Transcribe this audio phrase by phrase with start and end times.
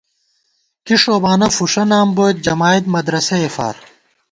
[0.85, 3.75] کی ݭوبانہ فُݭہ نام بوئیت، جمائید مدرَسَئے فار